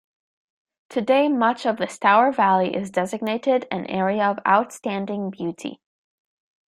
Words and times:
Today 0.89 1.29
much 1.29 1.63
of 1.67 1.77
the 1.77 1.87
Stour 1.87 2.31
valley 2.31 2.75
is 2.75 2.89
designated 2.89 3.67
an 3.69 3.85
Area 3.85 4.25
of 4.31 4.39
Outstanding 4.47 5.29
Beauty. 5.29 5.79